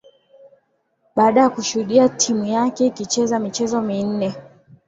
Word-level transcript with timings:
baada 1.15 1.41
ya 1.41 1.49
kushudia 1.49 2.09
timu 2.09 2.45
yake 2.45 2.85
ikicheza 2.85 3.39
michezo 3.39 3.81
minne 3.81 4.35